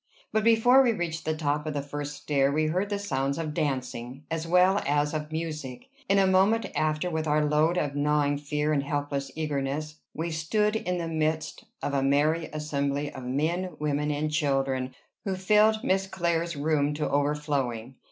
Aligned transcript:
But 0.31 0.43
before 0.43 0.81
we 0.81 0.93
reached 0.93 1.25
the 1.25 1.35
top 1.37 1.67
of 1.67 1.75
the 1.75 1.81
first 1.83 2.15
stair 2.23 2.51
we 2.51 2.65
heard 2.65 2.89
the 2.89 2.97
sounds 2.97 3.37
of 3.37 3.53
dancing, 3.53 4.23
as 4.31 4.47
well 4.47 4.81
as 4.87 5.13
of 5.13 5.31
music. 5.31 5.89
In 6.09 6.17
a 6.17 6.25
moment 6.25 6.65
after, 6.75 7.07
with 7.11 7.27
our 7.27 7.45
load 7.45 7.77
of 7.77 7.95
gnawing 7.95 8.39
fear 8.39 8.73
and 8.73 8.81
helpless 8.81 9.29
eagerness, 9.35 9.97
we 10.15 10.31
stood 10.31 10.75
in 10.75 10.97
the 10.97 11.07
midst 11.07 11.65
of 11.83 11.93
a 11.93 12.01
merry 12.01 12.47
assembly 12.47 13.13
of 13.13 13.25
men, 13.25 13.75
women, 13.77 14.09
and 14.09 14.31
children, 14.31 14.95
who 15.23 15.35
filled 15.35 15.83
Miss 15.83 16.07
Clare's 16.07 16.55
room 16.55 16.95
to 16.95 17.07
overflowing. 17.07 17.93